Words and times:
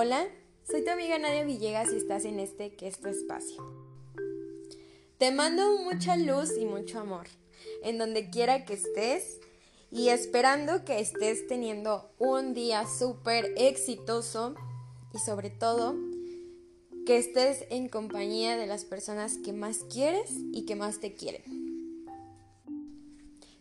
Hola, 0.00 0.28
soy 0.62 0.84
tu 0.84 0.90
amiga 0.92 1.18
Nadia 1.18 1.42
Villegas 1.42 1.92
y 1.92 1.96
estás 1.96 2.24
en 2.24 2.38
este 2.38 2.72
que 2.76 2.86
es 2.86 3.00
tu 3.00 3.08
espacio. 3.08 3.60
Te 5.18 5.32
mando 5.32 5.76
mucha 5.78 6.16
luz 6.16 6.56
y 6.56 6.66
mucho 6.66 7.00
amor 7.00 7.26
en 7.82 7.98
donde 7.98 8.30
quiera 8.30 8.64
que 8.64 8.74
estés 8.74 9.40
y 9.90 10.10
esperando 10.10 10.84
que 10.84 11.00
estés 11.00 11.48
teniendo 11.48 12.12
un 12.20 12.54
día 12.54 12.86
súper 12.86 13.52
exitoso 13.56 14.54
y 15.12 15.18
sobre 15.18 15.50
todo 15.50 15.96
que 17.04 17.18
estés 17.18 17.64
en 17.68 17.88
compañía 17.88 18.56
de 18.56 18.68
las 18.68 18.84
personas 18.84 19.36
que 19.38 19.52
más 19.52 19.78
quieres 19.78 20.30
y 20.52 20.64
que 20.64 20.76
más 20.76 21.00
te 21.00 21.14
quieren. 21.14 21.42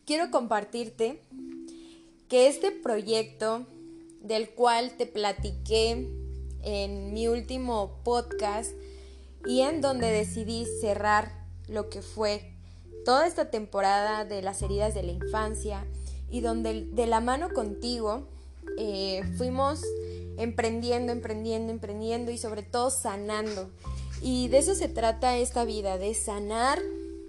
Quiero 0.05 0.29
compartirte 0.29 1.19
que 2.29 2.45
este 2.45 2.69
proyecto 2.69 3.65
del 4.21 4.51
cual 4.51 4.95
te 4.97 5.07
platiqué 5.07 6.26
en 6.63 7.13
mi 7.13 7.27
último 7.27 7.99
podcast 8.03 8.71
y 9.45 9.61
en 9.61 9.81
donde 9.81 10.11
decidí 10.11 10.65
cerrar 10.81 11.31
lo 11.67 11.89
que 11.89 12.01
fue 12.01 12.53
toda 13.05 13.27
esta 13.27 13.49
temporada 13.49 14.25
de 14.25 14.41
las 14.41 14.61
heridas 14.61 14.93
de 14.93 15.03
la 15.03 15.11
infancia 15.11 15.85
y 16.29 16.41
donde 16.41 16.85
de 16.91 17.07
la 17.07 17.21
mano 17.21 17.49
contigo 17.53 18.27
eh, 18.77 19.23
fuimos 19.37 19.81
emprendiendo, 20.37 21.11
emprendiendo, 21.11 21.71
emprendiendo 21.71 22.31
y 22.31 22.37
sobre 22.37 22.63
todo 22.63 22.89
sanando. 22.89 23.69
Y 24.21 24.47
de 24.49 24.59
eso 24.59 24.75
se 24.75 24.89
trata 24.89 25.37
esta 25.37 25.63
vida, 25.65 25.97
de 25.97 26.13
sanar, 26.13 26.79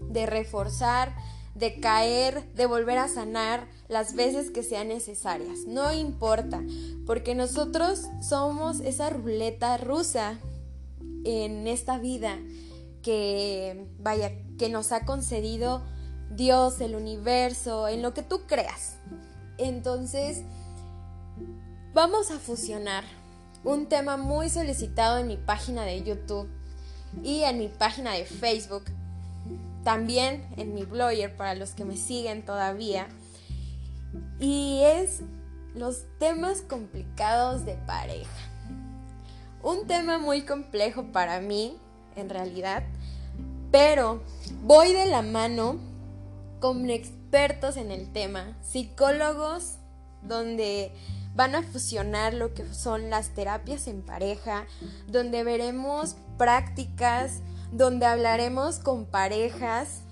de 0.09 0.27
reforzar, 0.27 1.15
de 1.59 1.81
caer, 1.81 2.53
de 2.55 2.67
volver 2.67 2.99
a 2.99 3.09
sanar 3.09 3.67
las 3.89 4.15
veces 4.15 4.51
que 4.51 4.63
sean 4.63 4.89
necesarias. 4.89 5.61
No 5.67 5.93
importa, 5.93 6.63
porque 7.07 7.35
nosotros 7.35 8.03
somos 8.21 8.81
esa 8.81 9.11
ruleta 9.11 9.77
rusa 9.77 10.39
en 11.25 11.67
esta 11.67 11.99
vida 11.99 12.39
que, 13.03 13.87
vaya, 13.99 14.33
que 14.59 14.69
nos 14.69 14.93
ha 14.93 15.05
concedido 15.05 15.83
Dios, 16.31 16.81
el 16.81 16.95
universo, 16.95 17.89
en 17.89 18.03
lo 18.03 18.15
que 18.15 18.23
tú 18.23 18.43
creas. 18.47 18.99
Entonces, 19.57 20.43
vamos 21.93 22.31
a 22.31 22.39
fusionar 22.39 23.05
un 23.65 23.87
tema 23.87 24.17
muy 24.17 24.49
solicitado 24.49 25.19
en 25.19 25.27
mi 25.27 25.37
página 25.37 25.83
de 25.83 26.03
YouTube 26.05 26.49
y 27.25 27.43
en 27.43 27.59
mi 27.59 27.69
página 27.69 28.13
de 28.13 28.25
Facebook 28.25 28.85
también 29.85 30.47
en 30.57 30.75
mi 30.75 30.85
blogger 30.85 31.37
para 31.37 31.55
los 31.55 31.73
que 31.73 31.85
me 31.85 31.97
siguen 31.97 32.45
todavía. 32.45 33.09
Y 34.41 34.81
es 34.83 35.23
los 35.75 36.05
temas 36.19 36.63
complicados 36.63 37.65
de 37.65 37.75
pareja. 37.75 38.31
Un 39.63 39.87
tema 39.87 40.19
muy 40.19 40.43
complejo 40.43 41.13
para 41.13 41.41
mí, 41.41 41.77
en 42.17 42.29
realidad, 42.29 42.85
pero 43.71 44.23
voy 44.63 44.93
de 44.93 45.07
la 45.07 45.23
mano 45.23 45.79
con 46.61 46.89
expertos 46.91 47.77
en 47.77 47.91
el 47.91 48.11
tema, 48.13 48.57
psicólogos 48.63 49.77
donde 50.23 50.93
van 51.35 51.55
a 51.55 51.63
fusionar 51.63 52.35
lo 52.35 52.55
que 52.55 52.67
son 52.73 53.11
las 53.11 53.35
terapias 53.35 53.87
en 53.87 54.03
pareja, 54.03 54.67
donde 55.07 55.45
veremos 55.45 56.17
prácticas 56.37 57.41
donde 57.73 58.07
hablaremos 58.07 58.79
con 58.79 59.05
parejas. 59.05 60.03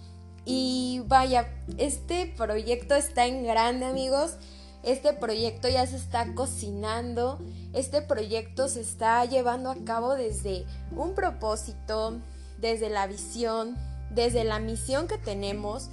Y 0.44 1.02
vaya, 1.06 1.48
este 1.78 2.32
proyecto 2.36 2.94
está 2.94 3.26
en 3.26 3.44
grande 3.44 3.86
amigos. 3.86 4.36
Este 4.82 5.12
proyecto 5.12 5.68
ya 5.68 5.86
se 5.86 5.96
está 5.96 6.34
cocinando. 6.34 7.40
Este 7.72 8.02
proyecto 8.02 8.68
se 8.68 8.80
está 8.80 9.24
llevando 9.24 9.70
a 9.70 9.76
cabo 9.84 10.14
desde 10.14 10.64
un 10.92 11.14
propósito, 11.14 12.20
desde 12.58 12.88
la 12.88 13.06
visión, 13.06 13.76
desde 14.10 14.44
la 14.44 14.60
misión 14.60 15.08
que 15.08 15.18
tenemos. 15.18 15.88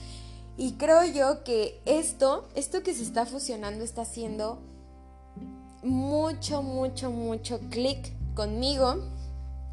Y 0.56 0.74
creo 0.74 1.04
yo 1.06 1.44
que 1.44 1.82
esto, 1.86 2.48
esto 2.54 2.84
que 2.84 2.94
se 2.94 3.02
está 3.02 3.26
fusionando 3.26 3.84
está 3.84 4.04
haciendo 4.04 4.60
mucho, 5.82 6.62
mucho, 6.62 7.10
mucho 7.10 7.60
clic 7.72 8.14
conmigo 8.36 9.04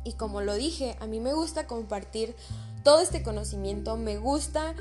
y 0.04 0.12
como 0.14 0.40
lo 0.40 0.54
dije, 0.54 0.96
a 1.00 1.06
mí 1.06 1.20
me 1.20 1.34
gusta 1.34 1.66
compartir 1.66 2.34
todo 2.82 3.00
este 3.00 3.22
conocimiento, 3.22 3.96
me 3.96 4.16
gusta 4.16 4.74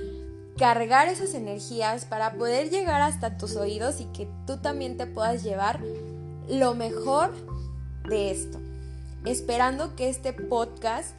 cargar 0.57 1.07
esas 1.07 1.33
energías 1.33 2.05
para 2.05 2.33
poder 2.33 2.69
llegar 2.69 3.01
hasta 3.01 3.37
tus 3.37 3.55
oídos 3.55 4.01
y 4.01 4.05
que 4.05 4.27
tú 4.45 4.57
también 4.57 4.97
te 4.97 5.07
puedas 5.07 5.43
llevar 5.43 5.81
lo 6.49 6.73
mejor 6.73 7.33
de 8.07 8.31
esto. 8.31 8.59
Esperando 9.25 9.95
que 9.95 10.09
este 10.09 10.33
podcast 10.33 11.15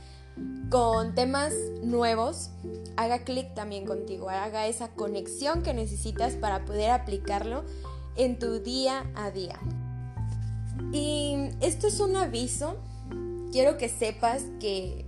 con 0.71 1.15
temas 1.15 1.53
nuevos 1.83 2.51
haga 2.97 3.25
clic 3.25 3.55
también 3.55 3.85
contigo, 3.87 4.31
haga 4.31 4.67
esa 4.67 4.89
conexión 4.89 5.63
que 5.63 5.75
necesitas 5.75 6.35
para 6.35 6.65
poder 6.65 6.91
aplicarlo 6.91 7.65
en 8.17 8.39
tu 8.39 8.61
día 8.61 9.11
a 9.15 9.31
día. 9.31 9.59
Y 10.93 11.51
esto 11.61 11.87
es 11.87 12.01
un 12.01 12.17
aviso 12.17 12.77
quiero 13.53 13.77
que 13.79 13.89
sepas 13.89 14.45
que 14.61 15.05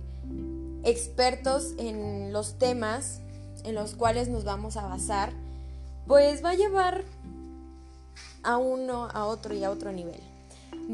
expertos 0.83 1.73
en 1.77 2.33
los 2.33 2.57
temas 2.57 3.21
en 3.63 3.75
los 3.75 3.95
cuales 3.95 4.27
nos 4.27 4.43
vamos 4.43 4.77
a 4.77 4.87
basar, 4.87 5.31
pues 6.07 6.43
va 6.43 6.51
a 6.51 6.55
llevar 6.55 7.03
a 8.43 8.57
uno, 8.57 9.07
a 9.13 9.25
otro 9.25 9.53
y 9.53 9.63
a 9.63 9.71
otro 9.71 9.91
nivel. 9.91 10.19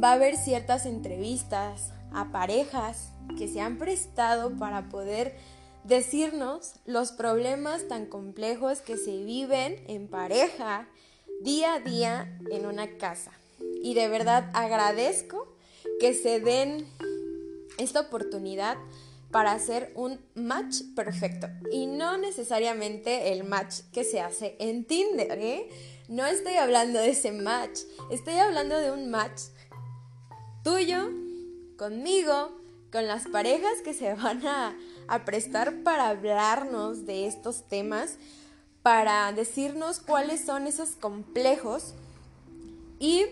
Va 0.01 0.11
a 0.11 0.13
haber 0.13 0.37
ciertas 0.37 0.85
entrevistas 0.85 1.91
a 2.13 2.31
parejas 2.31 3.09
que 3.37 3.47
se 3.47 3.61
han 3.61 3.77
prestado 3.77 4.51
para 4.57 4.89
poder 4.89 5.35
decirnos 5.83 6.73
los 6.85 7.11
problemas 7.11 7.87
tan 7.87 8.05
complejos 8.05 8.81
que 8.81 8.97
se 8.97 9.23
viven 9.23 9.83
en 9.87 10.07
pareja 10.07 10.87
día 11.41 11.75
a 11.75 11.79
día 11.79 12.37
en 12.51 12.65
una 12.65 12.97
casa. 12.97 13.31
Y 13.81 13.93
de 13.93 14.07
verdad 14.07 14.49
agradezco 14.53 15.47
que 15.99 16.13
se 16.13 16.39
den 16.39 16.85
esta 17.79 18.01
oportunidad 18.01 18.77
para 19.31 19.51
hacer 19.51 19.91
un 19.95 20.19
match 20.35 20.81
perfecto. 20.95 21.47
Y 21.71 21.87
no 21.87 22.17
necesariamente 22.17 23.31
el 23.31 23.43
match 23.43 23.81
que 23.91 24.03
se 24.03 24.21
hace 24.21 24.55
en 24.59 24.85
Tinder, 24.85 25.37
¿eh? 25.39 25.69
No 26.07 26.25
estoy 26.25 26.55
hablando 26.55 26.99
de 26.99 27.11
ese 27.11 27.31
match, 27.31 27.81
estoy 28.09 28.35
hablando 28.35 28.77
de 28.77 28.91
un 28.91 29.11
match 29.11 29.41
tuyo, 30.63 31.09
conmigo, 31.77 32.57
con 32.91 33.05
las 33.05 33.27
parejas 33.27 33.81
que 33.83 33.93
se 33.93 34.15
van 34.15 34.45
a, 34.47 34.75
a 35.07 35.25
prestar 35.25 35.83
para 35.83 36.09
hablarnos 36.09 37.05
de 37.05 37.27
estos 37.27 37.67
temas, 37.67 38.17
para 38.81 39.31
decirnos 39.33 39.99
cuáles 39.99 40.43
son 40.43 40.65
esos 40.65 40.91
complejos. 40.91 41.93
Y 42.97 43.25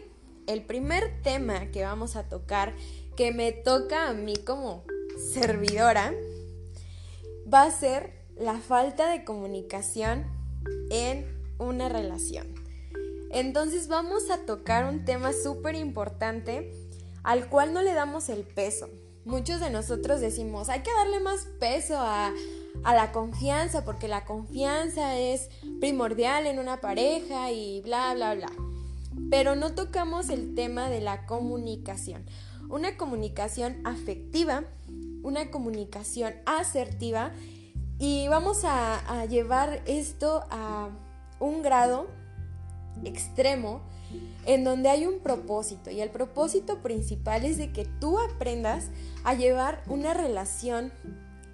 el 0.45 0.63
primer 0.63 1.21
tema 1.23 1.71
que 1.71 1.83
vamos 1.83 2.15
a 2.15 2.29
tocar 2.29 2.75
que 3.17 3.33
me 3.33 3.51
toca 3.51 4.07
a 4.07 4.13
mí 4.13 4.35
como 4.37 4.83
servidora 5.33 6.13
va 7.51 7.63
a 7.63 7.71
ser 7.71 8.13
la 8.37 8.59
falta 8.59 9.09
de 9.09 9.25
comunicación 9.25 10.27
en 10.91 11.25
una 11.57 11.89
relación. 11.89 12.47
Entonces 13.31 13.87
vamos 13.87 14.29
a 14.29 14.45
tocar 14.45 14.85
un 14.85 15.03
tema 15.03 15.33
súper 15.33 15.73
importante 15.73 16.71
al 17.23 17.49
cual 17.49 17.73
no 17.73 17.81
le 17.81 17.95
damos 17.95 18.29
el 18.29 18.43
peso. 18.43 18.87
Muchos 19.25 19.59
de 19.61 19.71
nosotros 19.71 20.21
decimos, 20.21 20.69
hay 20.69 20.81
que 20.81 20.93
darle 20.93 21.19
más 21.19 21.47
peso 21.59 21.97
a, 21.97 22.31
a 22.83 22.95
la 22.95 23.11
confianza 23.11 23.83
porque 23.83 24.07
la 24.07 24.25
confianza 24.25 25.17
es 25.17 25.49
primordial 25.79 26.45
en 26.45 26.59
una 26.59 26.81
pareja 26.81 27.51
y 27.51 27.81
bla, 27.81 28.13
bla, 28.13 28.35
bla. 28.35 28.51
Pero 29.31 29.55
no 29.55 29.73
tocamos 29.73 30.29
el 30.29 30.53
tema 30.53 30.91
de 30.91 31.01
la 31.01 31.25
comunicación 31.25 32.23
una 32.69 32.97
comunicación 32.97 33.77
afectiva, 33.85 34.63
una 35.23 35.51
comunicación 35.51 36.33
asertiva 36.45 37.31
y 37.99 38.27
vamos 38.27 38.61
a, 38.63 39.25
llevar 39.25 39.81
esto 39.85 40.43
a 40.51 40.89
un 41.39 41.61
grado 41.61 42.07
extremo 43.03 43.81
en 44.45 44.63
donde 44.63 44.89
hay 44.89 45.05
un 45.05 45.19
propósito 45.19 45.91
y 45.91 46.01
el 46.01 46.09
propósito 46.09 46.81
principal 46.81 47.45
es 47.45 47.57
de 47.57 47.71
que 47.71 47.85
tú 47.85 48.19
aprendas 48.19 48.89
a 49.23 49.33
llevar 49.33 49.83
una 49.87 50.13
relación 50.13 50.91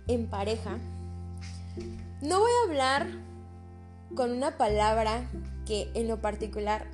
en 0.07 0.27
pareja. 0.27 0.77
No 2.21 2.39
voy 2.39 2.51
a 2.51 2.69
hablar 2.69 3.07
con 4.15 4.31
una 4.31 4.57
palabra 4.57 5.27
que 5.65 5.89
en 5.95 6.07
lo 6.07 6.21
particular 6.21 6.85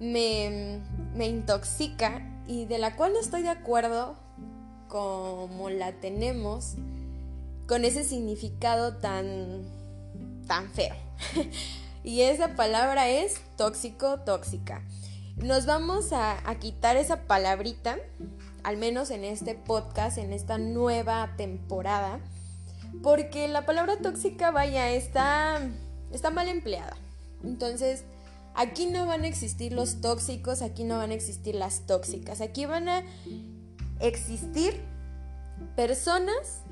me, 0.00 0.80
me 1.14 1.26
intoxica 1.26 2.31
y 2.46 2.64
de 2.66 2.78
la 2.78 2.96
cual 2.96 3.12
no 3.12 3.20
estoy 3.20 3.42
de 3.42 3.50
acuerdo 3.50 4.16
como 4.88 5.70
la 5.70 5.92
tenemos 5.92 6.74
con 7.66 7.84
ese 7.84 8.04
significado 8.04 8.96
tan 8.96 9.62
tan 10.46 10.68
feo. 10.70 10.94
y 12.04 12.22
esa 12.22 12.56
palabra 12.56 13.08
es 13.08 13.40
tóxico, 13.56 14.20
tóxica. 14.20 14.82
Nos 15.36 15.64
vamos 15.66 16.12
a, 16.12 16.48
a 16.48 16.54
quitar 16.56 16.96
esa 16.96 17.22
palabrita, 17.22 17.96
al 18.64 18.76
menos 18.76 19.10
en 19.10 19.24
este 19.24 19.54
podcast, 19.54 20.18
en 20.18 20.32
esta 20.32 20.58
nueva 20.58 21.34
temporada, 21.36 22.20
porque 23.02 23.48
la 23.48 23.64
palabra 23.64 23.96
tóxica, 23.98 24.50
vaya, 24.50 24.90
está, 24.90 25.60
está 26.12 26.30
mal 26.30 26.48
empleada. 26.48 26.96
Entonces, 27.42 28.04
aquí 28.54 28.86
no 28.86 29.06
van 29.06 29.24
a 29.24 29.28
existir 29.28 29.72
los 29.72 30.00
tóxicos, 30.00 30.62
aquí 30.62 30.84
no 30.84 30.98
van 30.98 31.10
a 31.10 31.14
existir 31.14 31.54
las 31.54 31.86
tóxicas, 31.86 32.40
aquí 32.40 32.66
van 32.66 32.88
a 32.88 33.02
existir 34.00 34.80
personas 35.76 36.62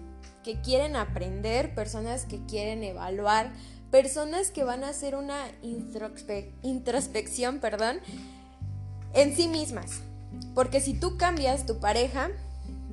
que 0.42 0.60
quieren 0.60 0.96
aprender, 0.96 1.74
personas 1.74 2.24
que 2.24 2.44
quieren 2.46 2.82
evaluar, 2.82 3.52
personas 3.90 4.50
que 4.50 4.64
van 4.64 4.84
a 4.84 4.88
hacer 4.90 5.14
una 5.14 5.38
introspección, 6.62 7.58
perdón, 7.58 8.00
en 9.14 9.34
sí 9.34 9.48
mismas. 9.48 10.00
Porque 10.54 10.80
si 10.80 10.94
tú 10.94 11.16
cambias, 11.16 11.66
tu 11.66 11.80
pareja 11.80 12.30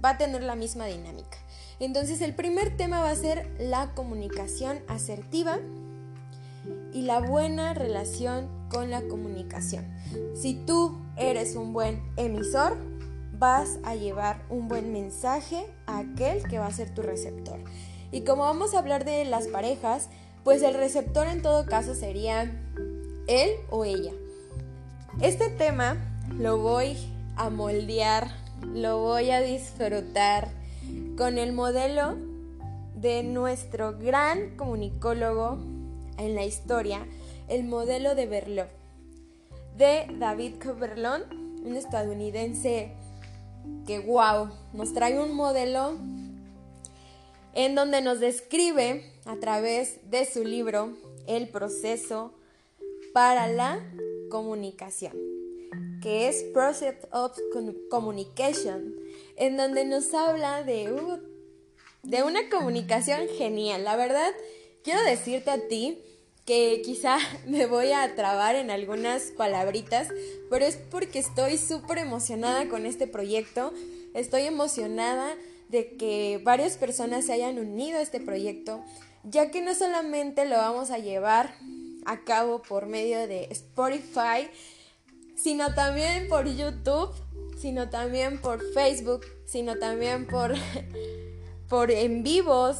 va 0.03 0.11
a 0.11 0.17
tener 0.17 0.43
la 0.43 0.55
misma 0.55 0.85
dinámica. 0.85 1.37
Entonces 1.79 2.21
el 2.21 2.33
primer 2.33 2.75
tema 2.75 3.01
va 3.01 3.11
a 3.11 3.15
ser 3.15 3.47
la 3.59 3.93
comunicación 3.93 4.79
asertiva 4.87 5.59
y 6.93 7.01
la 7.03 7.19
buena 7.19 7.73
relación 7.73 8.49
con 8.69 8.89
la 8.89 9.01
comunicación. 9.03 9.85
Si 10.35 10.55
tú 10.65 10.99
eres 11.15 11.55
un 11.55 11.73
buen 11.73 12.01
emisor, 12.17 12.77
vas 13.33 13.79
a 13.83 13.95
llevar 13.95 14.43
un 14.49 14.67
buen 14.67 14.91
mensaje 14.91 15.65
a 15.85 15.99
aquel 15.99 16.43
que 16.43 16.59
va 16.59 16.67
a 16.67 16.71
ser 16.71 16.93
tu 16.93 17.01
receptor. 17.01 17.59
Y 18.11 18.21
como 18.21 18.43
vamos 18.43 18.73
a 18.73 18.79
hablar 18.79 19.05
de 19.05 19.25
las 19.25 19.47
parejas, 19.47 20.09
pues 20.43 20.61
el 20.61 20.73
receptor 20.73 21.27
en 21.27 21.41
todo 21.41 21.65
caso 21.65 21.93
sería 21.93 22.51
él 23.27 23.51
o 23.69 23.85
ella. 23.85 24.11
Este 25.21 25.49
tema 25.49 25.97
lo 26.37 26.57
voy 26.57 26.97
a 27.35 27.49
moldear, 27.49 28.27
lo 28.73 28.99
voy 28.99 29.31
a 29.31 29.41
disfrutar 29.41 30.49
con 31.17 31.37
el 31.37 31.53
modelo 31.53 32.15
de 32.95 33.23
nuestro 33.23 33.97
gran 33.97 34.55
comunicólogo 34.55 35.59
en 36.17 36.35
la 36.35 36.45
historia, 36.45 37.07
el 37.47 37.63
modelo 37.63 38.15
de 38.15 38.25
Berlot, 38.25 38.69
de 39.77 40.07
David 40.19 40.55
Coverlon, 40.61 41.23
un 41.63 41.75
estadounidense 41.75 42.91
que 43.85 43.99
wow, 43.99 44.49
nos 44.73 44.93
trae 44.93 45.19
un 45.19 45.35
modelo 45.35 45.97
en 47.53 47.75
donde 47.75 48.01
nos 48.01 48.19
describe 48.19 49.03
a 49.25 49.35
través 49.37 49.99
de 50.09 50.25
su 50.25 50.43
libro 50.43 50.95
el 51.27 51.49
proceso 51.49 52.33
para 53.13 53.47
la 53.47 53.83
comunicación, 54.29 55.13
que 56.01 56.27
es 56.27 56.43
Process 56.53 56.95
of 57.11 57.37
Communication, 57.89 58.95
en 59.35 59.57
donde 59.57 59.85
nos 59.85 60.13
habla 60.13 60.63
de, 60.63 60.93
de 62.03 62.23
una 62.23 62.49
comunicación 62.49 63.27
genial. 63.37 63.83
La 63.83 63.95
verdad, 63.95 64.33
quiero 64.83 65.01
decirte 65.03 65.51
a 65.51 65.67
ti 65.67 66.01
que 66.45 66.81
quizá 66.83 67.17
me 67.45 67.65
voy 67.65 67.91
a 67.91 68.15
trabar 68.15 68.55
en 68.55 68.71
algunas 68.71 69.23
palabritas, 69.37 70.09
pero 70.49 70.65
es 70.65 70.77
porque 70.77 71.19
estoy 71.19 71.57
súper 71.57 71.99
emocionada 71.99 72.67
con 72.69 72.85
este 72.85 73.05
proyecto, 73.05 73.73
estoy 74.13 74.43
emocionada 74.43 75.35
de 75.69 75.97
que 75.97 76.39
varias 76.43 76.77
personas 76.77 77.25
se 77.25 77.33
hayan 77.33 77.59
unido 77.59 77.99
a 77.99 78.01
este 78.01 78.21
proyecto, 78.21 78.83
ya 79.23 79.51
que 79.51 79.61
no 79.61 79.75
solamente 79.75 80.45
lo 80.45 80.55
vamos 80.55 80.91
a 80.91 80.97
llevar 80.97 81.53
a 82.05 82.23
cabo 82.23 82.61
por 82.61 82.85
medio 82.85 83.27
de 83.27 83.49
Spotify, 83.51 84.49
sino 85.35 85.73
también 85.75 86.29
por 86.29 86.47
YouTube, 86.47 87.11
sino 87.57 87.89
también 87.89 88.39
por 88.39 88.61
Facebook, 88.73 89.25
sino 89.45 89.77
también 89.77 90.25
por, 90.25 90.53
por 91.69 91.91
en 91.91 92.23
vivos. 92.23 92.77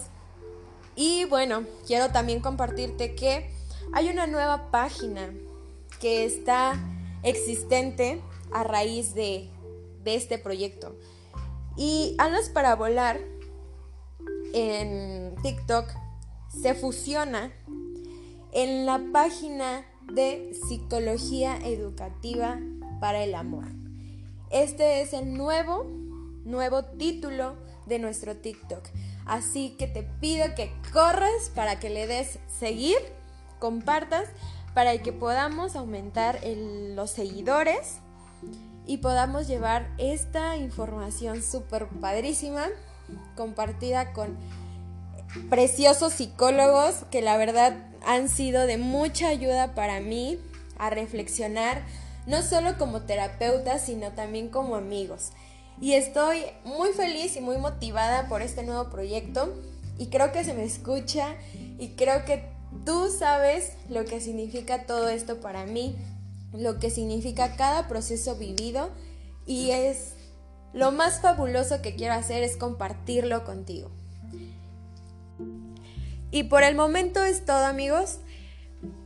Y 0.98 1.26
bueno, 1.26 1.64
quiero 1.86 2.12
también 2.12 2.42
compartirte 2.42 3.14
que 3.14 3.52
hay 3.94 4.10
una 4.10 4.26
nueva 4.26 4.72
página 4.72 5.32
que 6.02 6.26
está 6.26 6.74
existente 7.22 8.20
a 8.52 8.64
raíz 8.64 9.14
de, 9.14 9.48
de 10.04 10.16
este 10.16 10.40
proyecto. 10.40 10.96
Y 11.76 12.16
Alas 12.18 12.50
para 12.50 12.76
Volar 12.76 13.20
en 14.56 15.36
TikTok 15.44 15.88
se 16.50 16.74
fusiona 16.74 17.54
en 18.52 18.88
la 18.88 19.00
página 19.14 19.86
de 20.12 20.52
Psicología 20.68 21.58
Educativa 21.58 22.60
para 23.00 23.24
el 23.24 23.36
Amor. 23.36 23.66
Este 24.50 25.02
es 25.02 25.14
el 25.14 25.38
nuevo, 25.38 25.86
nuevo 26.44 26.86
título 26.86 27.54
de 27.86 28.00
nuestro 28.00 28.38
TikTok. 28.38 28.84
Así 29.28 29.76
que 29.78 29.88
te 29.88 30.04
pido 30.04 30.56
que 30.56 30.74
corras 30.94 31.52
para 31.54 31.80
que 31.80 31.90
le 31.90 32.08
des 32.08 32.40
seguir 32.60 32.98
compartas 33.60 34.30
para 34.74 34.98
que 35.00 35.12
podamos 35.12 35.76
aumentar 35.76 36.40
los 36.46 37.10
seguidores 37.10 37.98
y 38.86 38.98
podamos 38.98 39.48
llevar 39.48 39.90
esta 39.98 40.56
información 40.56 41.42
súper 41.42 41.88
padrísima 41.88 42.68
compartida 43.36 44.14
con 44.14 44.38
preciosos 45.50 46.14
psicólogos 46.14 47.06
que 47.10 47.22
la 47.22 47.38
verdad 47.38 47.76
han 48.06 48.30
sido 48.30 48.68
de 48.68 48.78
mucha 48.78 49.30
ayuda 49.30 49.74
para 49.74 50.00
mí 50.00 50.40
a 50.78 50.90
reflexionar, 50.90 51.84
no 52.28 52.44
solo 52.44 52.78
como 52.78 53.02
terapeuta, 53.02 53.80
sino 53.80 54.12
también 54.12 54.50
como 54.50 54.76
amigos. 54.76 55.32
Y 55.80 55.94
estoy 55.94 56.44
muy 56.64 56.90
feliz 56.94 57.36
y 57.36 57.42
muy 57.42 57.58
motivada 57.58 58.28
por 58.28 58.42
este 58.42 58.64
nuevo 58.64 58.90
proyecto 58.90 59.54
y 59.98 60.08
creo 60.08 60.32
que 60.32 60.44
se 60.44 60.54
me 60.54 60.64
escucha 60.64 61.36
y 61.78 61.90
creo 61.90 62.26
que 62.26 62.58
Tú 62.86 63.10
sabes 63.10 63.74
lo 63.90 64.06
que 64.06 64.20
significa 64.20 64.86
todo 64.86 65.10
esto 65.10 65.40
para 65.40 65.66
mí, 65.66 65.96
lo 66.54 66.80
que 66.80 66.90
significa 66.90 67.56
cada 67.56 67.88
proceso 67.88 68.36
vivido 68.36 68.90
y 69.46 69.72
es 69.72 70.14
lo 70.74 70.92
más 70.92 71.22
fabuloso 71.22 71.82
que 71.82 71.96
quiero 71.96 72.14
hacer 72.14 72.44
es 72.44 72.58
compartirlo 72.58 73.44
contigo. 73.44 73.92
Y 76.30 76.44
por 76.44 76.64
el 76.64 76.76
momento 76.76 77.24
es 77.24 77.46
todo 77.46 77.66
amigos. 77.66 78.20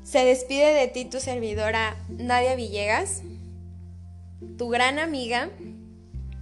Se 0.03 0.25
despide 0.25 0.73
de 0.73 0.87
ti 0.87 1.05
tu 1.05 1.19
servidora 1.19 1.95
Nadia 2.09 2.55
Villegas, 2.55 3.21
tu 4.57 4.69
gran 4.69 4.97
amiga, 4.97 5.49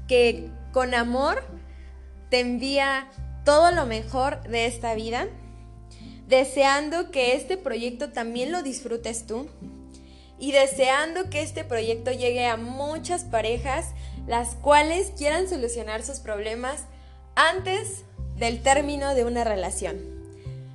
que 0.09 0.49
con 0.73 0.93
amor 0.93 1.41
te 2.29 2.41
envía 2.41 3.07
todo 3.45 3.71
lo 3.71 3.85
mejor 3.85 4.41
de 4.49 4.65
esta 4.65 4.93
vida 4.95 5.27
deseando 6.27 7.09
que 7.11 7.35
este 7.35 7.57
proyecto 7.57 8.09
también 8.09 8.51
lo 8.51 8.61
disfrutes 8.61 9.25
tú 9.25 9.47
y 10.37 10.51
deseando 10.51 11.29
que 11.29 11.41
este 11.41 11.63
proyecto 11.63 12.11
llegue 12.11 12.45
a 12.45 12.57
muchas 12.57 13.23
parejas 13.23 13.87
las 14.27 14.55
cuales 14.55 15.11
quieran 15.17 15.49
solucionar 15.49 16.03
sus 16.03 16.19
problemas 16.19 16.85
antes 17.35 18.03
del 18.35 18.61
término 18.61 19.15
de 19.15 19.25
una 19.25 19.43
relación. 19.43 19.97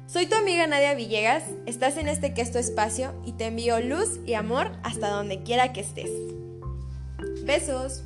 Soy 0.06 0.26
tu 0.26 0.34
amiga 0.34 0.66
Nadia 0.66 0.94
Villegas, 0.94 1.44
estás 1.66 1.96
en 1.96 2.08
este 2.08 2.34
que 2.34 2.42
es 2.42 2.52
tu 2.52 2.58
espacio 2.58 3.14
y 3.24 3.32
te 3.32 3.46
envío 3.46 3.80
luz 3.80 4.20
y 4.26 4.34
amor 4.34 4.72
hasta 4.82 5.08
donde 5.08 5.42
quiera 5.42 5.72
que 5.72 5.80
estés. 5.80 6.10
Besos. 7.44 8.02